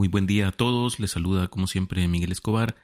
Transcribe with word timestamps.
Muy 0.00 0.08
buen 0.08 0.26
día 0.26 0.48
a 0.48 0.52
todos, 0.52 0.98
les 0.98 1.10
saluda 1.10 1.48
como 1.48 1.66
siempre 1.66 2.08
Miguel 2.08 2.32
Escobar, 2.32 2.74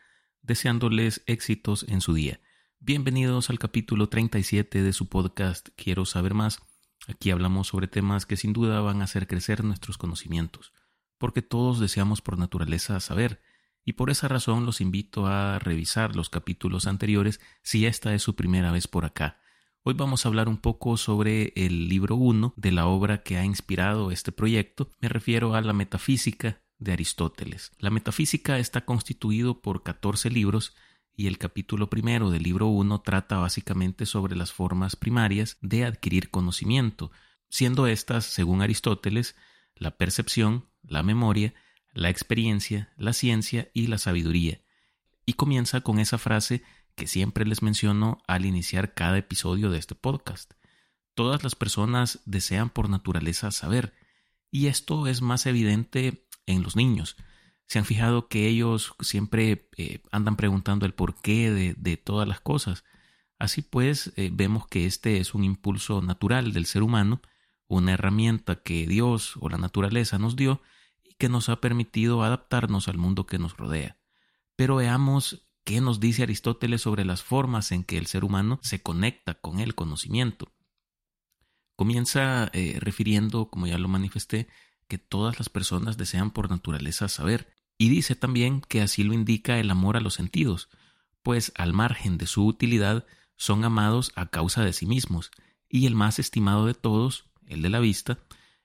deseándoles 0.42 1.22
éxitos 1.24 1.86
en 1.88 2.02
su 2.02 2.12
día. 2.12 2.40
Bienvenidos 2.78 3.48
al 3.48 3.58
capítulo 3.58 4.10
37 4.10 4.82
de 4.82 4.92
su 4.92 5.08
podcast 5.08 5.70
Quiero 5.76 6.04
saber 6.04 6.34
más. 6.34 6.60
Aquí 7.08 7.30
hablamos 7.30 7.68
sobre 7.68 7.88
temas 7.88 8.26
que 8.26 8.36
sin 8.36 8.52
duda 8.52 8.82
van 8.82 9.00
a 9.00 9.04
hacer 9.04 9.26
crecer 9.26 9.64
nuestros 9.64 9.96
conocimientos, 9.96 10.74
porque 11.16 11.40
todos 11.40 11.80
deseamos 11.80 12.20
por 12.20 12.36
naturaleza 12.36 13.00
saber, 13.00 13.40
y 13.82 13.94
por 13.94 14.10
esa 14.10 14.28
razón 14.28 14.66
los 14.66 14.82
invito 14.82 15.26
a 15.26 15.58
revisar 15.58 16.16
los 16.16 16.28
capítulos 16.28 16.86
anteriores 16.86 17.40
si 17.62 17.86
esta 17.86 18.12
es 18.12 18.20
su 18.20 18.36
primera 18.36 18.72
vez 18.72 18.88
por 18.88 19.06
acá. 19.06 19.40
Hoy 19.84 19.94
vamos 19.94 20.26
a 20.26 20.28
hablar 20.28 20.50
un 20.50 20.58
poco 20.58 20.98
sobre 20.98 21.54
el 21.56 21.88
libro 21.88 22.16
1 22.16 22.52
de 22.58 22.72
la 22.72 22.86
obra 22.86 23.22
que 23.22 23.38
ha 23.38 23.44
inspirado 23.46 24.10
este 24.10 24.32
proyecto. 24.32 24.90
Me 25.00 25.08
refiero 25.08 25.54
a 25.54 25.62
la 25.62 25.72
metafísica 25.72 26.60
de 26.78 26.92
Aristóteles. 26.92 27.72
La 27.78 27.90
metafísica 27.90 28.58
está 28.58 28.84
constituido 28.84 29.60
por 29.60 29.82
14 29.82 30.30
libros 30.30 30.74
y 31.14 31.26
el 31.26 31.38
capítulo 31.38 31.88
primero 31.88 32.30
del 32.30 32.42
libro 32.42 32.66
1 32.66 33.00
trata 33.00 33.38
básicamente 33.38 34.04
sobre 34.04 34.36
las 34.36 34.52
formas 34.52 34.96
primarias 34.96 35.56
de 35.62 35.84
adquirir 35.84 36.30
conocimiento, 36.30 37.10
siendo 37.48 37.86
estas, 37.86 38.26
según 38.26 38.60
Aristóteles, 38.60 39.34
la 39.74 39.96
percepción, 39.96 40.66
la 40.82 41.02
memoria, 41.02 41.54
la 41.92 42.10
experiencia, 42.10 42.92
la 42.98 43.14
ciencia 43.14 43.70
y 43.72 43.86
la 43.86 43.96
sabiduría. 43.96 44.60
Y 45.24 45.32
comienza 45.34 45.80
con 45.80 45.98
esa 45.98 46.18
frase 46.18 46.62
que 46.94 47.06
siempre 47.06 47.46
les 47.46 47.62
menciono 47.62 48.22
al 48.26 48.44
iniciar 48.44 48.94
cada 48.94 49.18
episodio 49.18 49.70
de 49.70 49.78
este 49.78 49.94
podcast. 49.94 50.52
Todas 51.14 51.42
las 51.42 51.54
personas 51.54 52.20
desean 52.26 52.68
por 52.68 52.90
naturaleza 52.90 53.50
saber, 53.50 53.94
y 54.50 54.66
esto 54.66 55.06
es 55.06 55.22
más 55.22 55.46
evidente 55.46 56.25
en 56.46 56.62
los 56.62 56.76
niños. 56.76 57.16
Se 57.66 57.78
han 57.78 57.84
fijado 57.84 58.28
que 58.28 58.46
ellos 58.46 58.94
siempre 59.00 59.68
eh, 59.76 60.00
andan 60.12 60.36
preguntando 60.36 60.86
el 60.86 60.94
porqué 60.94 61.50
de, 61.50 61.74
de, 61.74 61.96
todas 61.96 62.26
las 62.28 62.40
cosas. 62.40 62.84
Así 63.38 63.62
pues, 63.62 64.12
eh, 64.16 64.30
vemos 64.32 64.66
que 64.66 64.86
este 64.86 65.18
es 65.18 65.34
un 65.34 65.44
impulso 65.44 66.00
natural 66.00 66.52
del 66.52 66.66
ser 66.66 66.82
humano, 66.82 67.20
una 67.66 67.92
herramienta 67.92 68.62
que 68.62 68.86
Dios 68.86 69.34
o 69.40 69.48
la 69.48 69.58
naturaleza 69.58 70.18
nos 70.18 70.36
dio 70.36 70.62
y 71.02 71.14
que 71.14 71.28
nos 71.28 71.48
ha 71.48 71.60
permitido 71.60 72.22
adaptarnos 72.22 72.88
al 72.88 72.98
mundo 72.98 73.26
que 73.26 73.38
nos 73.38 73.56
rodea. 73.56 73.98
Pero 74.54 74.76
veamos 74.76 75.46
¿Qué 75.66 75.80
nos 75.80 75.98
dice 75.98 76.22
Aristóteles 76.22 76.82
sobre 76.82 77.04
las 77.04 77.24
formas 77.24 77.72
en 77.72 77.82
que 77.82 77.98
el 77.98 78.06
ser 78.06 78.22
humano 78.22 78.60
se 78.62 78.84
conecta 78.84 79.34
con 79.34 79.58
el 79.58 79.74
conocimiento? 79.74 80.54
Comienza 81.74 82.48
eh, 82.52 82.76
refiriendo, 82.78 83.50
como 83.50 83.66
ya 83.66 83.76
lo 83.76 83.88
manifesté, 83.88 84.46
que 84.88 84.98
todas 84.98 85.38
las 85.38 85.48
personas 85.48 85.96
desean 85.96 86.30
por 86.30 86.50
naturaleza 86.50 87.08
saber, 87.08 87.52
y 87.78 87.88
dice 87.88 88.14
también 88.16 88.60
que 88.60 88.80
así 88.80 89.04
lo 89.04 89.12
indica 89.12 89.58
el 89.58 89.70
amor 89.70 89.96
a 89.96 90.00
los 90.00 90.14
sentidos, 90.14 90.68
pues 91.22 91.52
al 91.56 91.72
margen 91.72 92.18
de 92.18 92.26
su 92.26 92.46
utilidad 92.46 93.04
son 93.36 93.64
amados 93.64 94.12
a 94.14 94.26
causa 94.26 94.64
de 94.64 94.72
sí 94.72 94.86
mismos, 94.86 95.30
y 95.68 95.86
el 95.86 95.94
más 95.94 96.18
estimado 96.18 96.66
de 96.66 96.74
todos, 96.74 97.26
el 97.46 97.62
de 97.62 97.70
la 97.70 97.80
vista, 97.80 98.18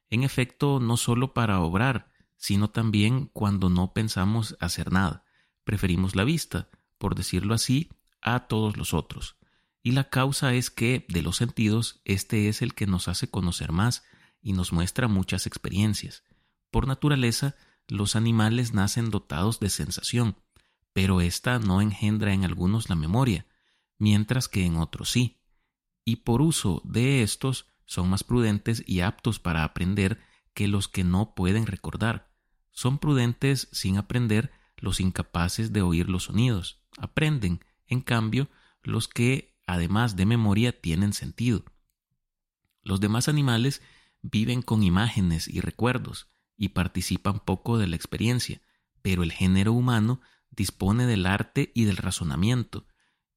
en 0.10 0.24
efecto 0.24 0.80
no 0.80 0.98
sólo 0.98 1.34
para 1.34 1.60
obrar, 1.60 2.12
sino 2.38 2.70
también 2.70 3.28
cuando 3.28 3.70
no 3.70 3.94
pensamos 3.94 4.56
hacer 4.60 4.92
nada, 4.92 5.24
preferimos 5.64 6.16
la 6.16 6.24
vista, 6.24 6.70
por 6.98 7.16
decirlo 7.16 7.54
así, 7.54 7.90
a 8.22 8.48
todos 8.48 8.78
los 8.78 8.94
otros. 8.94 9.38
Y 9.84 9.92
la 9.92 10.10
causa 10.10 10.54
es 10.54 10.70
que, 10.70 11.06
de 11.10 11.22
los 11.22 11.38
sentidos, 11.38 12.02
este 12.06 12.48
es 12.50 12.62
el 12.62 12.76
que 12.76 12.88
nos 12.88 13.08
hace 13.08 13.30
conocer 13.30 13.72
más 13.72 14.04
y 14.42 14.54
nos 14.54 14.74
muestra 14.74 15.08
muchas 15.08 15.48
experiencias. 15.48 16.24
Por 16.70 16.88
naturaleza, 16.88 17.56
los 17.88 18.16
animales 18.16 18.74
nacen 18.74 19.10
dotados 19.10 19.60
de 19.60 19.70
sensación, 19.70 20.38
pero 20.94 21.22
ésta 21.22 21.60
no 21.60 21.82
engendra 21.82 22.34
en 22.34 22.44
algunos 22.46 22.90
la 22.90 22.96
memoria, 22.96 23.46
mientras 23.98 24.48
que 24.48 24.66
en 24.66 24.78
otros 24.78 25.10
sí. 25.10 25.40
Y 26.04 26.18
por 26.18 26.42
uso 26.42 26.82
de 26.86 27.24
estos 27.24 27.68
son 27.86 28.10
más 28.10 28.24
prudentes 28.24 28.84
y 28.86 29.02
aptos 29.02 29.40
para 29.40 29.64
aprender 29.64 30.22
que 30.54 30.68
los 30.68 30.88
que 30.88 31.04
no 31.04 31.36
pueden 31.36 31.66
recordar. 31.66 32.32
Son 32.72 32.98
prudentes 32.98 33.70
sin 33.72 33.98
aprender 33.98 34.52
los 34.78 35.00
incapaces 35.00 35.74
de 35.74 35.82
oír 35.82 36.10
los 36.10 36.24
sonidos 36.24 36.82
aprenden, 36.98 37.64
en 37.88 38.02
cambio, 38.02 38.50
los 38.84 39.08
que, 39.08 39.58
además 39.68 40.16
de 40.16 40.26
memoria, 40.26 40.80
tienen 40.80 41.14
sentido. 41.14 41.64
Los 42.84 43.00
demás 43.00 43.28
animales 43.28 43.82
viven 44.22 44.62
con 44.62 44.84
imágenes 44.84 45.48
y 45.48 45.62
recuerdos 45.62 46.28
y 46.58 46.70
participan 46.70 47.40
poco 47.40 47.78
de 47.78 47.88
la 47.88 47.96
experiencia, 47.96 48.62
pero 49.02 49.24
el 49.24 49.32
género 49.32 49.74
humano 49.74 50.22
dispone 50.52 51.06
del 51.06 51.26
arte 51.26 51.72
y 51.74 51.86
del 51.86 51.98
razonamiento, 51.98 52.86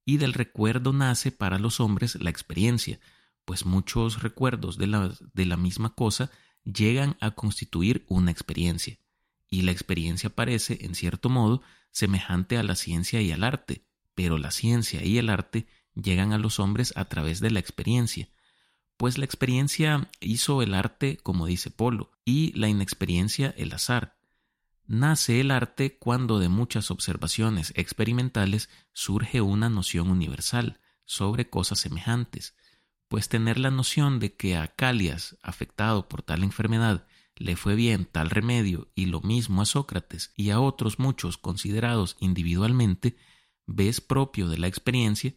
y 0.04 0.18
del 0.18 0.34
recuerdo 0.34 0.92
nace 0.92 1.32
para 1.32 1.58
los 1.58 1.80
hombres 1.80 2.16
la 2.16 2.30
experiencia, 2.30 3.00
pues 3.44 3.64
muchos 3.64 4.22
recuerdos 4.22 4.76
de 4.76 4.86
la, 4.86 5.14
de 5.32 5.46
la 5.46 5.56
misma 5.56 5.94
cosa 5.94 6.30
llegan 6.64 7.16
a 7.20 7.32
constituir 7.32 8.04
una 8.08 8.30
experiencia, 8.30 8.98
y 9.48 9.62
la 9.62 9.70
experiencia 9.70 10.30
parece, 10.30 10.78
en 10.84 10.94
cierto 10.94 11.28
modo, 11.28 11.62
semejante 11.90 12.58
a 12.58 12.62
la 12.62 12.74
ciencia 12.74 13.20
y 13.22 13.30
al 13.32 13.44
arte, 13.44 13.86
pero 14.14 14.38
la 14.38 14.50
ciencia 14.50 15.04
y 15.04 15.18
el 15.18 15.30
arte 15.30 15.66
llegan 15.94 16.32
a 16.32 16.38
los 16.38 16.58
hombres 16.58 16.92
a 16.96 17.04
través 17.06 17.40
de 17.40 17.50
la 17.50 17.60
experiencia, 17.60 18.28
pues 18.96 19.18
la 19.18 19.24
experiencia 19.24 20.10
hizo 20.20 20.62
el 20.62 20.74
arte, 20.74 21.18
como 21.22 21.46
dice 21.46 21.70
Polo, 21.70 22.12
y 22.24 22.52
la 22.58 22.68
inexperiencia 22.68 23.54
el 23.56 23.72
azar. 23.72 24.16
Nace 24.86 25.40
el 25.40 25.50
arte 25.50 25.98
cuando 25.98 26.38
de 26.38 26.48
muchas 26.48 26.90
observaciones 26.90 27.72
experimentales 27.76 28.68
surge 28.92 29.40
una 29.40 29.70
noción 29.70 30.10
universal 30.10 30.80
sobre 31.04 31.48
cosas 31.48 31.80
semejantes, 31.80 32.54
pues 33.08 33.28
tener 33.28 33.58
la 33.58 33.70
noción 33.70 34.18
de 34.18 34.34
que 34.34 34.56
a 34.56 34.68
Calias, 34.68 35.38
afectado 35.42 36.08
por 36.08 36.22
tal 36.22 36.42
enfermedad, 36.42 37.06
le 37.36 37.56
fue 37.56 37.74
bien 37.74 38.04
tal 38.04 38.30
remedio 38.30 38.90
y 38.94 39.06
lo 39.06 39.20
mismo 39.20 39.62
a 39.62 39.66
Sócrates 39.66 40.32
y 40.36 40.50
a 40.50 40.60
otros 40.60 40.98
muchos 40.98 41.38
considerados 41.38 42.16
individualmente, 42.20 43.16
ves 43.66 44.00
propio 44.00 44.48
de 44.48 44.58
la 44.58 44.66
experiencia, 44.66 45.34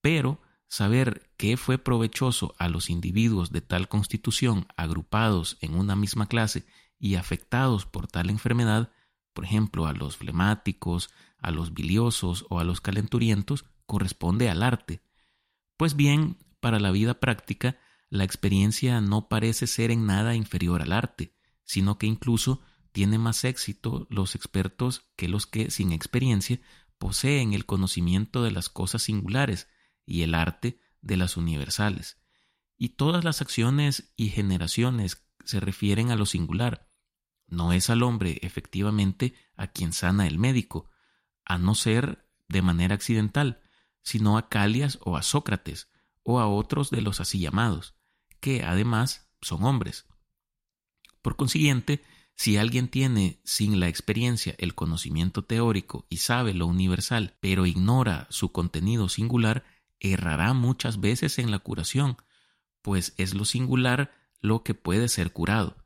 pero 0.00 0.40
saber 0.74 1.30
qué 1.36 1.56
fue 1.56 1.78
provechoso 1.78 2.56
a 2.58 2.68
los 2.68 2.90
individuos 2.90 3.52
de 3.52 3.60
tal 3.60 3.88
constitución 3.88 4.66
agrupados 4.76 5.56
en 5.60 5.76
una 5.76 5.94
misma 5.94 6.26
clase 6.26 6.66
y 6.98 7.14
afectados 7.14 7.86
por 7.86 8.08
tal 8.08 8.28
enfermedad, 8.28 8.90
por 9.34 9.44
ejemplo 9.44 9.86
a 9.86 9.92
los 9.92 10.16
flemáticos, 10.16 11.10
a 11.38 11.52
los 11.52 11.74
biliosos 11.74 12.44
o 12.50 12.58
a 12.58 12.64
los 12.64 12.80
calenturientos, 12.80 13.66
corresponde 13.86 14.50
al 14.50 14.64
arte. 14.64 15.00
Pues 15.76 15.94
bien, 15.94 16.38
para 16.58 16.80
la 16.80 16.90
vida 16.90 17.20
práctica, 17.20 17.78
la 18.10 18.24
experiencia 18.24 19.00
no 19.00 19.28
parece 19.28 19.68
ser 19.68 19.92
en 19.92 20.06
nada 20.06 20.34
inferior 20.34 20.82
al 20.82 20.90
arte, 20.90 21.36
sino 21.62 21.98
que 21.98 22.08
incluso 22.08 22.62
tiene 22.90 23.16
más 23.18 23.44
éxito 23.44 24.08
los 24.10 24.34
expertos 24.34 25.04
que 25.14 25.28
los 25.28 25.46
que, 25.46 25.70
sin 25.70 25.92
experiencia, 25.92 26.60
poseen 26.98 27.52
el 27.52 27.64
conocimiento 27.64 28.42
de 28.42 28.50
las 28.50 28.68
cosas 28.68 29.02
singulares 29.02 29.68
y 30.06 30.22
el 30.22 30.34
arte 30.34 30.80
de 31.00 31.16
las 31.16 31.36
universales. 31.36 32.18
Y 32.76 32.90
todas 32.90 33.24
las 33.24 33.40
acciones 33.40 34.12
y 34.16 34.30
generaciones 34.30 35.26
se 35.44 35.60
refieren 35.60 36.10
a 36.10 36.16
lo 36.16 36.26
singular. 36.26 36.90
No 37.46 37.72
es 37.72 37.90
al 37.90 38.02
hombre, 38.02 38.38
efectivamente, 38.42 39.34
a 39.56 39.68
quien 39.68 39.92
sana 39.92 40.26
el 40.26 40.38
médico, 40.38 40.90
a 41.44 41.58
no 41.58 41.74
ser 41.74 42.28
de 42.48 42.62
manera 42.62 42.94
accidental, 42.94 43.60
sino 44.02 44.38
a 44.38 44.48
Calias 44.48 44.98
o 45.02 45.16
a 45.16 45.22
Sócrates, 45.22 45.90
o 46.22 46.40
a 46.40 46.48
otros 46.48 46.90
de 46.90 47.02
los 47.02 47.20
así 47.20 47.38
llamados, 47.38 47.94
que 48.40 48.62
además 48.62 49.30
son 49.40 49.64
hombres. 49.64 50.06
Por 51.22 51.36
consiguiente, 51.36 52.02
si 52.34 52.56
alguien 52.56 52.88
tiene 52.88 53.40
sin 53.44 53.78
la 53.78 53.88
experiencia 53.88 54.54
el 54.58 54.74
conocimiento 54.74 55.44
teórico 55.44 56.06
y 56.08 56.16
sabe 56.18 56.52
lo 56.52 56.66
universal, 56.66 57.36
pero 57.40 57.66
ignora 57.66 58.26
su 58.30 58.50
contenido 58.52 59.08
singular, 59.08 59.64
errará 60.12 60.52
muchas 60.52 61.00
veces 61.00 61.38
en 61.38 61.50
la 61.50 61.58
curación, 61.58 62.16
pues 62.82 63.14
es 63.16 63.34
lo 63.34 63.44
singular 63.44 64.12
lo 64.40 64.62
que 64.62 64.74
puede 64.74 65.08
ser 65.08 65.32
curado. 65.32 65.76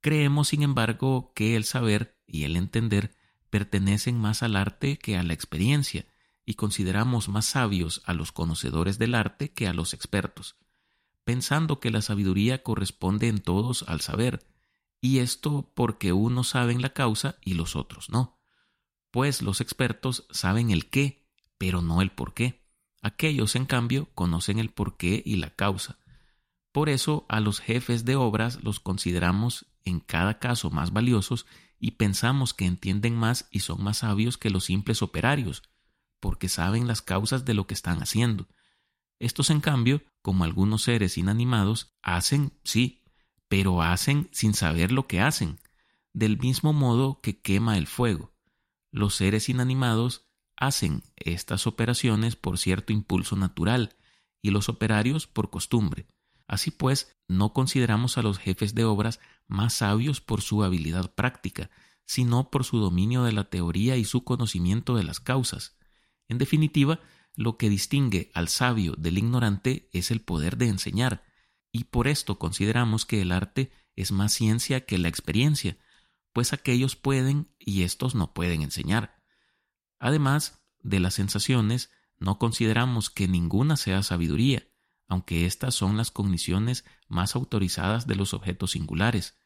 Creemos, 0.00 0.48
sin 0.48 0.62
embargo, 0.62 1.32
que 1.34 1.56
el 1.56 1.64
saber 1.64 2.18
y 2.26 2.44
el 2.44 2.56
entender 2.56 3.14
pertenecen 3.50 4.18
más 4.18 4.42
al 4.42 4.56
arte 4.56 4.98
que 4.98 5.16
a 5.16 5.22
la 5.22 5.32
experiencia, 5.32 6.06
y 6.44 6.54
consideramos 6.54 7.28
más 7.28 7.46
sabios 7.46 8.02
a 8.04 8.12
los 8.12 8.32
conocedores 8.32 8.98
del 8.98 9.14
arte 9.14 9.52
que 9.52 9.66
a 9.66 9.72
los 9.72 9.94
expertos, 9.94 10.56
pensando 11.24 11.80
que 11.80 11.90
la 11.90 12.02
sabiduría 12.02 12.62
corresponde 12.62 13.28
en 13.28 13.40
todos 13.40 13.84
al 13.88 14.00
saber, 14.00 14.46
y 15.00 15.18
esto 15.18 15.70
porque 15.74 16.12
unos 16.12 16.48
saben 16.48 16.82
la 16.82 16.92
causa 16.92 17.36
y 17.42 17.54
los 17.54 17.76
otros 17.76 18.10
no. 18.10 18.40
Pues 19.10 19.42
los 19.42 19.60
expertos 19.60 20.26
saben 20.30 20.70
el 20.70 20.90
qué, 20.90 21.24
pero 21.58 21.82
no 21.82 22.02
el 22.02 22.10
por 22.10 22.34
qué. 22.34 22.63
Aquellos, 23.04 23.54
en 23.54 23.66
cambio, 23.66 24.08
conocen 24.14 24.58
el 24.58 24.70
por 24.70 24.96
qué 24.96 25.22
y 25.26 25.36
la 25.36 25.50
causa. 25.50 25.98
Por 26.72 26.88
eso 26.88 27.26
a 27.28 27.38
los 27.38 27.60
jefes 27.60 28.06
de 28.06 28.16
obras 28.16 28.64
los 28.64 28.80
consideramos 28.80 29.66
en 29.84 30.00
cada 30.00 30.38
caso 30.38 30.70
más 30.70 30.90
valiosos 30.90 31.44
y 31.78 31.92
pensamos 31.92 32.54
que 32.54 32.64
entienden 32.64 33.14
más 33.14 33.46
y 33.50 33.60
son 33.60 33.84
más 33.84 33.98
sabios 33.98 34.38
que 34.38 34.48
los 34.48 34.64
simples 34.64 35.02
operarios, 35.02 35.62
porque 36.18 36.48
saben 36.48 36.86
las 36.88 37.02
causas 37.02 37.44
de 37.44 37.52
lo 37.52 37.66
que 37.66 37.74
están 37.74 38.02
haciendo. 38.02 38.48
Estos, 39.18 39.50
en 39.50 39.60
cambio, 39.60 40.02
como 40.22 40.44
algunos 40.44 40.84
seres 40.84 41.18
inanimados, 41.18 41.94
hacen, 42.00 42.54
sí, 42.64 43.02
pero 43.48 43.82
hacen 43.82 44.30
sin 44.32 44.54
saber 44.54 44.92
lo 44.92 45.06
que 45.06 45.20
hacen, 45.20 45.60
del 46.14 46.38
mismo 46.38 46.72
modo 46.72 47.20
que 47.20 47.38
quema 47.38 47.76
el 47.76 47.86
fuego. 47.86 48.32
Los 48.90 49.14
seres 49.14 49.50
inanimados 49.50 50.24
hacen 50.56 51.02
estas 51.16 51.66
operaciones 51.66 52.36
por 52.36 52.58
cierto 52.58 52.92
impulso 52.92 53.36
natural 53.36 53.96
y 54.42 54.50
los 54.50 54.68
operarios 54.68 55.26
por 55.26 55.50
costumbre. 55.50 56.06
Así 56.46 56.70
pues, 56.70 57.16
no 57.28 57.52
consideramos 57.52 58.18
a 58.18 58.22
los 58.22 58.38
jefes 58.38 58.74
de 58.74 58.84
obras 58.84 59.20
más 59.46 59.74
sabios 59.74 60.20
por 60.20 60.42
su 60.42 60.62
habilidad 60.62 61.14
práctica, 61.14 61.70
sino 62.06 62.50
por 62.50 62.64
su 62.64 62.78
dominio 62.78 63.24
de 63.24 63.32
la 63.32 63.44
teoría 63.44 63.96
y 63.96 64.04
su 64.04 64.24
conocimiento 64.24 64.96
de 64.96 65.04
las 65.04 65.20
causas. 65.20 65.76
En 66.28 66.38
definitiva, 66.38 67.00
lo 67.34 67.56
que 67.56 67.68
distingue 67.68 68.30
al 68.34 68.48
sabio 68.48 68.94
del 68.96 69.18
ignorante 69.18 69.88
es 69.92 70.10
el 70.10 70.20
poder 70.20 70.56
de 70.56 70.68
enseñar, 70.68 71.24
y 71.72 71.84
por 71.84 72.06
esto 72.06 72.38
consideramos 72.38 73.04
que 73.04 73.22
el 73.22 73.32
arte 73.32 73.72
es 73.96 74.12
más 74.12 74.32
ciencia 74.32 74.84
que 74.84 74.98
la 74.98 75.08
experiencia, 75.08 75.76
pues 76.32 76.52
aquellos 76.52 76.96
pueden 76.96 77.48
y 77.58 77.82
estos 77.82 78.14
no 78.14 78.34
pueden 78.34 78.62
enseñar. 78.62 79.13
Además 79.98 80.62
de 80.82 81.00
las 81.00 81.14
sensaciones, 81.14 81.90
no 82.18 82.38
consideramos 82.38 83.10
que 83.10 83.28
ninguna 83.28 83.76
sea 83.76 84.02
sabiduría, 84.02 84.66
aunque 85.08 85.46
estas 85.46 85.74
son 85.74 85.96
las 85.96 86.10
cogniciones 86.10 86.84
más 87.08 87.34
autorizadas 87.34 88.06
de 88.06 88.16
los 88.16 88.34
objetos 88.34 88.72
singulares, 88.72 89.36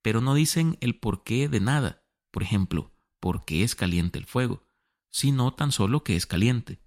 pero 0.00 0.20
no 0.20 0.34
dicen 0.34 0.78
el 0.80 0.98
porqué 0.98 1.48
de 1.48 1.60
nada, 1.60 2.02
por 2.30 2.42
ejemplo, 2.42 2.92
por 3.20 3.44
qué 3.44 3.62
es 3.62 3.74
caliente 3.74 4.18
el 4.18 4.26
fuego, 4.26 4.64
sino 5.10 5.52
tan 5.54 5.72
solo 5.72 6.02
que 6.02 6.16
es 6.16 6.26
caliente. 6.26 6.80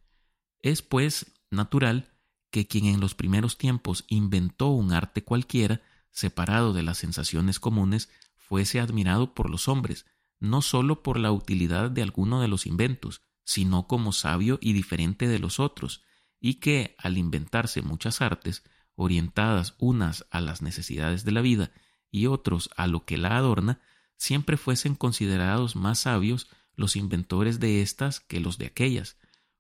Es, 0.59 0.81
pues, 0.81 1.31
natural 1.51 2.11
que 2.49 2.67
quien 2.67 2.85
en 2.85 2.99
los 2.99 3.15
primeros 3.15 3.57
tiempos 3.57 4.05
inventó 4.07 4.67
un 4.67 4.91
arte 4.91 5.23
cualquiera, 5.23 5.81
separado 6.11 6.73
de 6.73 6.83
las 6.83 6.97
sensaciones 6.97 7.59
comunes, 7.59 8.09
fuese 8.35 8.79
admirado 8.79 9.33
por 9.33 9.49
los 9.49 9.67
hombres, 9.67 10.05
no 10.39 10.61
sólo 10.61 11.03
por 11.03 11.19
la 11.19 11.31
utilidad 11.31 11.91
de 11.91 12.01
alguno 12.01 12.41
de 12.41 12.47
los 12.47 12.65
inventos, 12.65 13.21
sino 13.43 13.87
como 13.87 14.11
sabio 14.11 14.57
y 14.61 14.73
diferente 14.73 15.27
de 15.27 15.39
los 15.39 15.59
otros, 15.59 16.03
y 16.39 16.55
que, 16.55 16.95
al 16.97 17.17
inventarse 17.17 17.81
muchas 17.81 18.21
artes, 18.21 18.63
orientadas 18.95 19.75
unas 19.77 20.25
a 20.31 20.41
las 20.41 20.61
necesidades 20.61 21.25
de 21.25 21.31
la 21.31 21.41
vida 21.41 21.71
y 22.11 22.27
otros 22.27 22.69
a 22.77 22.87
lo 22.87 23.05
que 23.05 23.17
la 23.17 23.37
adorna, 23.37 23.79
siempre 24.17 24.57
fuesen 24.57 24.95
considerados 24.95 25.75
más 25.75 25.99
sabios 25.99 26.47
los 26.75 26.95
inventores 26.95 27.59
de 27.59 27.81
éstas 27.81 28.19
que 28.19 28.39
los 28.39 28.57
de 28.57 28.67
aquellas, 28.67 29.17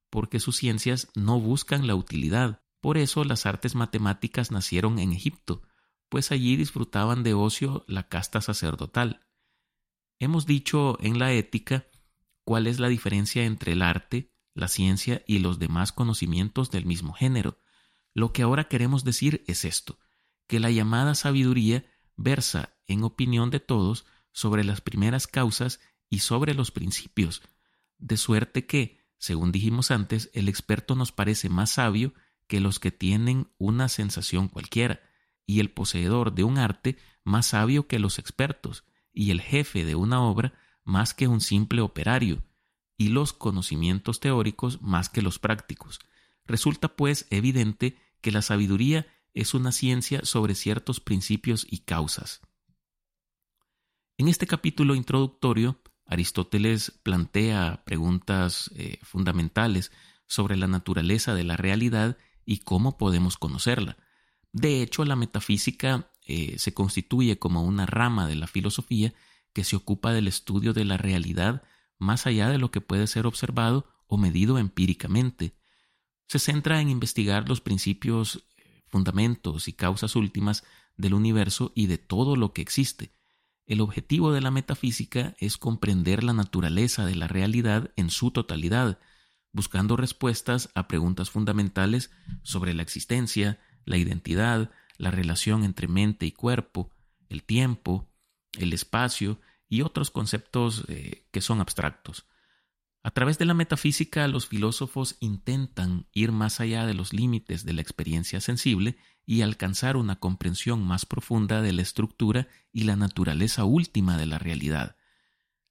porque 0.09 0.39
sus 0.39 0.57
ciencias 0.57 1.09
no 1.15 1.39
buscan 1.39 1.87
la 1.87 1.95
utilidad. 1.95 2.61
Por 2.81 2.97
eso 2.97 3.23
las 3.23 3.45
artes 3.45 3.75
matemáticas 3.75 4.51
nacieron 4.51 4.99
en 4.99 5.11
Egipto, 5.11 5.63
pues 6.09 6.31
allí 6.31 6.55
disfrutaban 6.55 7.23
de 7.23 7.33
ocio 7.33 7.83
la 7.87 8.07
casta 8.07 8.41
sacerdotal. 8.41 9.25
Hemos 10.19 10.45
dicho 10.45 10.97
en 11.01 11.19
la 11.19 11.33
ética 11.33 11.87
cuál 12.43 12.67
es 12.67 12.79
la 12.79 12.87
diferencia 12.87 13.43
entre 13.45 13.73
el 13.73 13.81
arte, 13.81 14.31
la 14.53 14.67
ciencia 14.67 15.23
y 15.27 15.39
los 15.39 15.59
demás 15.59 15.91
conocimientos 15.91 16.71
del 16.71 16.85
mismo 16.85 17.13
género. 17.13 17.59
Lo 18.13 18.31
que 18.31 18.43
ahora 18.43 18.69
queremos 18.69 19.03
decir 19.03 19.43
es 19.47 19.65
esto, 19.65 19.99
que 20.47 20.59
la 20.59 20.71
llamada 20.71 21.15
sabiduría 21.15 21.85
versa, 22.15 22.77
en 22.87 23.03
opinión 23.03 23.49
de 23.49 23.59
todos, 23.59 24.05
sobre 24.31 24.63
las 24.63 24.81
primeras 24.81 25.27
causas 25.27 25.81
y 26.09 26.19
sobre 26.19 26.53
los 26.53 26.71
principios, 26.71 27.41
de 27.97 28.15
suerte 28.15 28.65
que, 28.65 29.01
según 29.17 29.51
dijimos 29.51 29.91
antes, 29.91 30.29
el 30.33 30.47
experto 30.47 30.95
nos 30.95 31.11
parece 31.11 31.49
más 31.49 31.71
sabio 31.71 32.13
que 32.47 32.59
los 32.59 32.79
que 32.79 32.91
tienen 32.91 33.51
una 33.57 33.89
sensación 33.89 34.47
cualquiera, 34.47 35.01
y 35.45 35.59
el 35.59 35.71
poseedor 35.71 36.33
de 36.33 36.43
un 36.43 36.57
arte 36.57 36.97
más 37.23 37.47
sabio 37.47 37.87
que 37.87 37.99
los 37.99 38.17
expertos, 38.17 38.83
y 39.15 39.31
el 39.31 39.41
jefe 39.41 39.85
de 39.85 39.95
una 39.95 40.21
obra 40.21 40.53
más 40.83 41.15
que 41.15 41.27
un 41.27 41.41
simple 41.41 41.81
operario, 41.81 42.43
y 42.97 43.09
los 43.09 43.33
conocimientos 43.33 44.19
teóricos 44.19 44.81
más 44.81 45.09
que 45.09 45.21
los 45.21 45.39
prácticos. 45.39 45.99
Resulta, 46.45 46.95
pues, 46.95 47.25
evidente 47.29 47.97
que 48.21 48.31
la 48.31 48.41
sabiduría 48.41 49.07
es 49.33 49.53
una 49.53 49.71
ciencia 49.71 50.23
sobre 50.23 50.55
ciertos 50.55 50.99
principios 50.99 51.65
y 51.69 51.79
causas. 51.79 52.41
En 54.17 54.27
este 54.27 54.47
capítulo 54.47 54.95
introductorio, 54.95 55.81
Aristóteles 56.05 56.91
plantea 57.03 57.83
preguntas 57.83 58.71
eh, 58.75 58.99
fundamentales 59.01 59.91
sobre 60.27 60.55
la 60.55 60.67
naturaleza 60.67 61.33
de 61.33 61.43
la 61.43 61.57
realidad 61.57 62.17
y 62.45 62.59
cómo 62.59 62.97
podemos 62.97 63.37
conocerla. 63.37 63.97
De 64.53 64.81
hecho, 64.81 65.03
la 65.03 65.15
metafísica 65.15 66.11
eh, 66.25 66.57
se 66.57 66.73
constituye 66.73 67.37
como 67.37 67.63
una 67.63 67.85
rama 67.85 68.27
de 68.27 68.35
la 68.35 68.47
filosofía 68.47 69.13
que 69.53 69.63
se 69.63 69.75
ocupa 69.75 70.11
del 70.11 70.27
estudio 70.27 70.73
de 70.73 70.85
la 70.85 70.97
realidad 70.97 71.63
más 71.97 72.27
allá 72.27 72.49
de 72.49 72.57
lo 72.57 72.71
que 72.71 72.81
puede 72.81 73.07
ser 73.07 73.25
observado 73.25 73.87
o 74.07 74.17
medido 74.17 74.57
empíricamente. 74.57 75.55
Se 76.27 76.39
centra 76.39 76.81
en 76.81 76.89
investigar 76.89 77.47
los 77.47 77.61
principios, 77.61 78.47
eh, 78.57 78.83
fundamentos 78.87 79.67
y 79.67 79.73
causas 79.73 80.15
últimas 80.15 80.63
del 80.97 81.13
universo 81.13 81.71
y 81.75 81.87
de 81.87 81.97
todo 81.97 82.35
lo 82.35 82.53
que 82.53 82.61
existe. 82.61 83.13
El 83.65 83.81
objetivo 83.81 84.31
de 84.31 84.41
la 84.41 84.51
metafísica 84.51 85.35
es 85.39 85.57
comprender 85.57 86.23
la 86.23 86.33
naturaleza 86.33 87.05
de 87.05 87.15
la 87.15 87.27
realidad 87.27 87.91
en 87.95 88.09
su 88.09 88.31
totalidad, 88.31 88.99
buscando 89.51 89.97
respuestas 89.97 90.69
a 90.75 90.87
preguntas 90.87 91.29
fundamentales 91.29 92.11
sobre 92.43 92.73
la 92.73 92.83
existencia, 92.83 93.59
la 93.85 93.97
identidad, 93.97 94.71
la 94.97 95.11
relación 95.11 95.63
entre 95.63 95.87
mente 95.87 96.25
y 96.25 96.31
cuerpo, 96.31 96.89
el 97.29 97.43
tiempo, 97.43 98.09
el 98.57 98.73
espacio 98.73 99.39
y 99.67 99.81
otros 99.81 100.11
conceptos 100.11 100.85
eh, 100.87 101.25
que 101.31 101.41
son 101.41 101.61
abstractos. 101.61 102.25
A 103.03 103.11
través 103.11 103.37
de 103.37 103.45
la 103.45 103.53
metafísica, 103.53 104.27
los 104.27 104.47
filósofos 104.47 105.17
intentan 105.19 106.07
ir 106.11 106.31
más 106.31 106.59
allá 106.59 106.87
de 106.87 106.95
los 106.95 107.13
límites 107.13 107.63
de 107.63 107.73
la 107.73 107.81
experiencia 107.81 108.41
sensible 108.41 108.97
y 109.27 109.41
alcanzar 109.41 109.95
una 109.95 110.19
comprensión 110.19 110.83
más 110.83 111.05
profunda 111.05 111.61
de 111.61 111.71
la 111.71 111.83
estructura 111.83 112.47
y 112.71 112.85
la 112.85 112.95
naturaleza 112.95 113.63
última 113.63 114.17
de 114.17 114.25
la 114.25 114.39
realidad. 114.39 114.95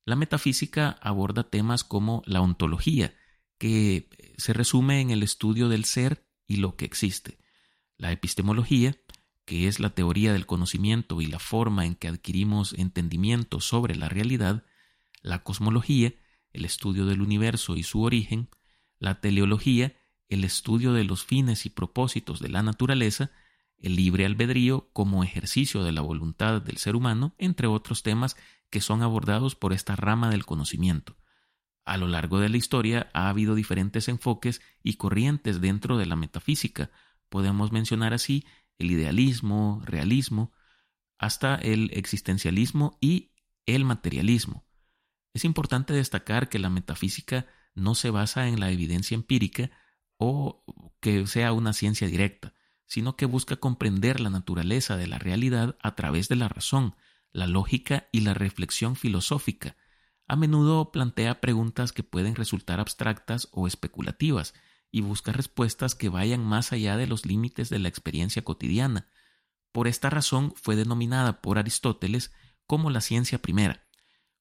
La 0.04 0.16
metafísica 0.16 0.90
aborda 1.00 1.50
temas 1.50 1.82
como 1.82 2.22
la 2.26 2.40
ontología, 2.40 3.16
que 3.58 4.08
se 4.36 4.52
resume 4.52 5.00
en 5.00 5.10
el 5.10 5.22
estudio 5.22 5.68
del 5.68 5.84
ser 5.86 6.28
y 6.46 6.56
lo 6.56 6.76
que 6.76 6.84
existe, 6.84 7.38
la 7.96 8.12
epistemología, 8.12 8.96
que 9.44 9.68
es 9.68 9.80
la 9.80 9.90
teoría 9.90 10.32
del 10.32 10.46
conocimiento 10.46 11.20
y 11.20 11.26
la 11.26 11.38
forma 11.38 11.84
en 11.86 11.94
que 11.94 12.08
adquirimos 12.08 12.72
entendimiento 12.74 13.60
sobre 13.60 13.94
la 13.94 14.08
realidad, 14.08 14.64
la 15.22 15.42
cosmología, 15.42 16.14
el 16.52 16.64
estudio 16.64 17.06
del 17.06 17.20
universo 17.20 17.76
y 17.76 17.82
su 17.82 18.02
origen, 18.02 18.48
la 18.98 19.20
teleología, 19.20 19.96
el 20.28 20.44
estudio 20.44 20.92
de 20.92 21.04
los 21.04 21.24
fines 21.24 21.66
y 21.66 21.70
propósitos 21.70 22.40
de 22.40 22.48
la 22.48 22.62
naturaleza, 22.62 23.30
el 23.78 23.96
libre 23.96 24.24
albedrío 24.24 24.88
como 24.92 25.24
ejercicio 25.24 25.84
de 25.84 25.92
la 25.92 26.00
voluntad 26.00 26.62
del 26.62 26.78
ser 26.78 26.96
humano, 26.96 27.34
entre 27.38 27.66
otros 27.66 28.02
temas 28.02 28.36
que 28.70 28.80
son 28.80 29.02
abordados 29.02 29.54
por 29.54 29.72
esta 29.72 29.94
rama 29.94 30.30
del 30.30 30.46
conocimiento. 30.46 31.16
A 31.84 31.98
lo 31.98 32.08
largo 32.08 32.40
de 32.40 32.48
la 32.48 32.56
historia 32.56 33.10
ha 33.12 33.28
habido 33.28 33.54
diferentes 33.54 34.08
enfoques 34.08 34.62
y 34.82 34.94
corrientes 34.94 35.60
dentro 35.60 35.98
de 35.98 36.06
la 36.06 36.16
metafísica. 36.16 36.90
Podemos 37.28 37.72
mencionar 37.72 38.14
así 38.14 38.46
el 38.78 38.90
idealismo, 38.90 39.82
realismo, 39.84 40.52
hasta 41.18 41.54
el 41.56 41.90
existencialismo 41.92 42.98
y 43.00 43.32
el 43.66 43.84
materialismo. 43.84 44.66
Es 45.32 45.44
importante 45.44 45.92
destacar 45.92 46.48
que 46.48 46.58
la 46.58 46.70
metafísica 46.70 47.46
no 47.74 47.94
se 47.94 48.10
basa 48.10 48.48
en 48.48 48.60
la 48.60 48.70
evidencia 48.70 49.14
empírica 49.14 49.70
o 50.16 50.64
que 51.00 51.26
sea 51.26 51.52
una 51.52 51.72
ciencia 51.72 52.06
directa, 52.06 52.54
sino 52.86 53.16
que 53.16 53.26
busca 53.26 53.56
comprender 53.56 54.20
la 54.20 54.30
naturaleza 54.30 54.96
de 54.96 55.06
la 55.06 55.18
realidad 55.18 55.76
a 55.82 55.94
través 55.96 56.28
de 56.28 56.36
la 56.36 56.48
razón, 56.48 56.94
la 57.32 57.46
lógica 57.46 58.08
y 58.12 58.20
la 58.20 58.34
reflexión 58.34 58.94
filosófica. 58.94 59.76
A 60.26 60.36
menudo 60.36 60.92
plantea 60.92 61.40
preguntas 61.40 61.92
que 61.92 62.04
pueden 62.04 62.36
resultar 62.36 62.80
abstractas 62.80 63.48
o 63.50 63.66
especulativas, 63.66 64.54
y 64.94 65.00
busca 65.00 65.32
respuestas 65.32 65.96
que 65.96 66.08
vayan 66.08 66.44
más 66.44 66.70
allá 66.70 66.96
de 66.96 67.08
los 67.08 67.26
límites 67.26 67.68
de 67.68 67.80
la 67.80 67.88
experiencia 67.88 68.44
cotidiana. 68.44 69.08
Por 69.72 69.88
esta 69.88 70.08
razón 70.08 70.54
fue 70.54 70.76
denominada 70.76 71.40
por 71.42 71.58
Aristóteles 71.58 72.30
como 72.68 72.90
la 72.90 73.00
ciencia 73.00 73.42
primera. 73.42 73.88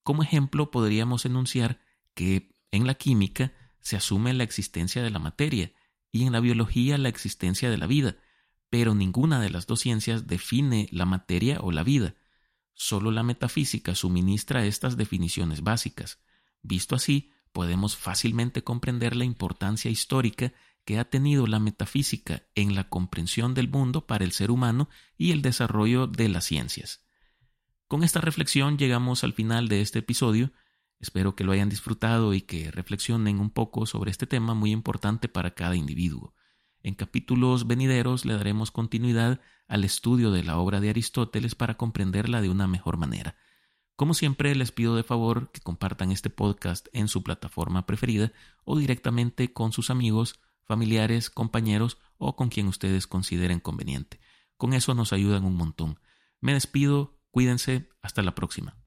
Como 0.03 0.22
ejemplo 0.22 0.69
podríamos 0.69 1.25
enunciar 1.25 1.79
que 2.13 2.55
en 2.69 2.86
la 2.86 2.93
química 2.93 3.51
se 3.79 3.95
asume 3.95 4.31
la 4.31 4.43
existencia 4.43 5.01
de 5.01 5.10
la 5.10 5.17
materia 5.17 5.74
y 6.12 6.24
en 6.24 6.33
la 6.33 6.39
biología 6.39 7.00
la 7.00 7.10
existencia 7.10 7.72
de 7.72 7.79
la 7.79 7.88
vida, 7.88 8.17
pero 8.69 8.93
ninguna 8.93 9.41
de 9.41 9.50
las 9.50 9.65
dos 9.65 9.79
ciencias 9.79 10.27
define 10.27 10.88
la 10.91 11.05
materia 11.05 11.62
o 11.62 11.72
la 11.72 11.81
vida. 11.81 12.13
solo 12.75 13.10
la 13.10 13.24
metafísica 13.24 13.95
suministra 13.95 14.67
estas 14.67 14.98
definiciones 14.98 15.63
básicas. 15.63 16.19
Visto 16.62 16.93
así, 16.93 17.33
podemos 17.53 17.95
fácilmente 17.95 18.63
comprender 18.63 19.15
la 19.15 19.24
importancia 19.24 19.89
histórica 19.89 20.51
que 20.86 21.00
ha 21.00 21.10
tenido 21.10 21.48
la 21.48 21.60
metafísica 21.60 22.43
en 22.55 22.75
la 22.75 22.89
comprensión 22.89 23.53
del 23.53 23.69
mundo 23.69 24.05
para 24.05 24.25
el 24.25 24.33
ser 24.33 24.51
humano 24.51 24.89
y 25.17 25.31
el 25.31 25.41
desarrollo 25.41 26.07
de 26.07 26.27
las 26.27 26.43
ciencias. 26.45 27.05
Con 27.88 28.03
esta 28.03 28.19
reflexión 28.19 28.77
llegamos 28.77 29.24
al 29.24 29.33
final 29.33 29.69
de 29.69 29.81
este 29.81 30.00
episodio. 30.00 30.51
Espero 31.00 31.36
que 31.36 31.43
lo 31.43 31.51
hayan 31.51 31.69
disfrutado 31.69 32.33
y 32.33 32.41
que 32.41 32.72
reflexionen 32.72 33.39
un 33.39 33.51
poco 33.51 33.86
sobre 33.86 34.12
este 34.12 34.25
tema 34.25 34.53
muy 34.53 34.72
importante 34.72 35.29
para 35.29 35.51
cada 35.51 35.75
individuo. 35.75 36.33
En 36.81 36.95
capítulos 36.95 37.67
venideros 37.67 38.25
le 38.25 38.33
daremos 38.33 38.72
continuidad 38.72 39.39
al 39.67 39.86
estudio 39.86 40.31
de 40.31 40.43
la 40.43 40.57
obra 40.57 40.81
de 40.81 40.89
Aristóteles 40.89 41.55
para 41.55 41.75
comprenderla 41.75 42.41
de 42.41 42.50
una 42.50 42.67
mejor 42.67 42.98
manera. 42.98 43.38
Como 43.96 44.14
siempre, 44.14 44.56
les 44.56 44.72
pido 44.72 44.96
de 44.96 45.04
favor 45.04 45.52
que 45.52 45.62
compartan 45.62 46.12
este 46.12 46.30
podcast 46.30 46.88
en 46.94 47.08
su 47.08 47.22
plataforma 47.22 47.86
preferida 47.86 48.32
o 48.66 48.78
directamente 48.78 49.54
con 49.54 49.72
sus 49.72 49.90
amigos, 49.90 50.40
familiares, 50.64 51.30
compañeros 51.30 51.98
o 52.18 52.36
con 52.36 52.50
quien 52.50 52.68
ustedes 52.68 53.06
consideren 53.06 53.60
conveniente. 53.60 54.20
Con 54.58 54.74
eso 54.74 54.96
nos 54.96 55.14
ayudan 55.14 55.46
un 55.46 55.56
montón. 55.56 56.00
Me 56.42 56.54
despido, 56.54 57.20
cuídense, 57.32 57.90
hasta 58.02 58.24
la 58.24 58.34
próxima. 58.34 58.83